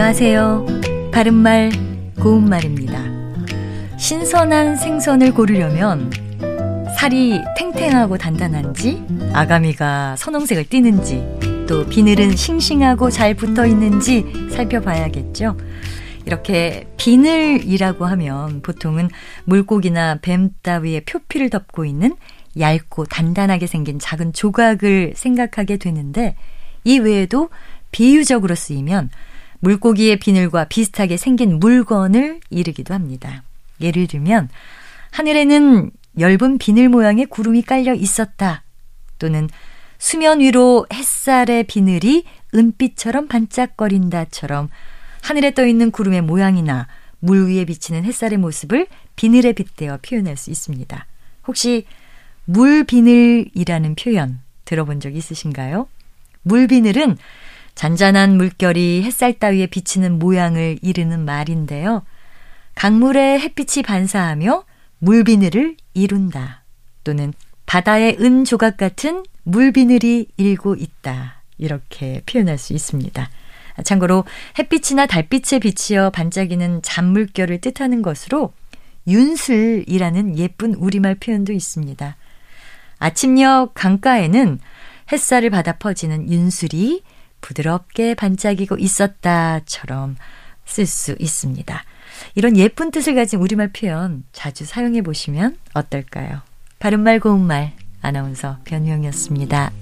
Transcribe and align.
안녕하세요. 0.00 0.66
바른말, 1.12 1.70
고운말입니다. 2.18 3.04
신선한 3.98 4.76
생선을 4.76 5.34
고르려면 5.34 6.10
살이 6.98 7.38
탱탱하고 7.58 8.16
단단한지, 8.16 9.04
아가미가 9.34 10.16
선홍색을 10.16 10.70
띠는지, 10.70 11.22
또 11.68 11.86
비늘은 11.86 12.34
싱싱하고 12.34 13.10
잘 13.10 13.34
붙어 13.34 13.66
있는지 13.66 14.24
살펴봐야겠죠. 14.50 15.58
이렇게 16.24 16.88
비늘이라고 16.96 18.06
하면 18.06 18.62
보통은 18.62 19.10
물고기나 19.44 20.20
뱀 20.22 20.48
따위의 20.62 21.02
표피를 21.02 21.50
덮고 21.50 21.84
있는 21.84 22.16
얇고 22.58 23.04
단단하게 23.04 23.66
생긴 23.66 23.98
작은 23.98 24.32
조각을 24.32 25.12
생각하게 25.14 25.76
되는데 25.76 26.36
이 26.84 26.98
외에도 26.98 27.50
비유적으로 27.90 28.54
쓰이면 28.54 29.10
물고기의 29.60 30.18
비늘과 30.18 30.64
비슷하게 30.64 31.16
생긴 31.16 31.58
물건을 31.58 32.40
이르기도 32.50 32.94
합니다. 32.94 33.42
예를 33.80 34.06
들면 34.06 34.48
하늘에는 35.12 35.90
엷은 36.18 36.58
비늘 36.58 36.88
모양의 36.88 37.26
구름이 37.26 37.62
깔려 37.62 37.94
있었다. 37.94 38.64
또는 39.18 39.48
수면 39.98 40.40
위로 40.40 40.86
햇살의 40.92 41.64
비늘이 41.64 42.24
은빛처럼 42.54 43.28
반짝거린다처럼 43.28 44.70
하늘에 45.22 45.52
떠 45.52 45.66
있는 45.66 45.90
구름의 45.90 46.22
모양이나 46.22 46.88
물 47.18 47.46
위에 47.48 47.66
비치는 47.66 48.04
햇살의 48.04 48.38
모습을 48.38 48.86
비늘에 49.14 49.52
빗대어 49.52 49.98
표현할 50.02 50.36
수 50.36 50.50
있습니다. 50.50 51.06
혹시 51.46 51.84
물비늘이라는 52.46 53.94
표현 53.94 54.40
들어본 54.64 55.00
적 55.00 55.14
있으신가요? 55.14 55.86
물비늘은 56.42 57.18
잔잔한 57.74 58.36
물결이 58.36 59.02
햇살 59.04 59.38
따위에 59.38 59.66
비치는 59.66 60.18
모양을 60.18 60.78
이르는 60.82 61.24
말인데요. 61.24 62.02
강물에 62.74 63.38
햇빛이 63.40 63.82
반사하며 63.82 64.64
물비늘을 64.98 65.76
이룬다. 65.94 66.64
또는 67.04 67.32
바다의 67.66 68.16
은 68.20 68.44
조각 68.44 68.76
같은 68.76 69.24
물비늘이 69.44 70.28
일고 70.36 70.74
있다. 70.74 71.42
이렇게 71.58 72.22
표현할 72.26 72.58
수 72.58 72.72
있습니다. 72.72 73.28
참고로 73.84 74.24
햇빛이나 74.58 75.06
달빛에 75.06 75.58
비치어 75.60 76.10
반짝이는 76.10 76.82
잔물결을 76.82 77.60
뜻하는 77.60 78.02
것으로 78.02 78.52
윤슬이라는 79.06 80.38
예쁜 80.38 80.74
우리말 80.74 81.16
표현도 81.16 81.52
있습니다. 81.52 82.16
아침녘 82.98 83.72
강가에는 83.74 84.58
햇살을 85.12 85.50
받아 85.50 85.72
퍼지는 85.78 86.30
윤슬이 86.30 87.02
부드럽게 87.40 88.14
반짝이고 88.14 88.76
있었다처럼 88.78 90.16
쓸 90.64 90.86
수 90.86 91.16
있습니다. 91.18 91.84
이런 92.34 92.56
예쁜 92.56 92.90
뜻을 92.90 93.14
가진 93.14 93.40
우리말 93.40 93.72
표현 93.72 94.24
자주 94.32 94.64
사용해 94.64 95.02
보시면 95.02 95.56
어떨까요? 95.74 96.42
바른말 96.78 97.20
고운말 97.20 97.72
아나운서 98.02 98.58
변희영이었습니다. 98.64 99.72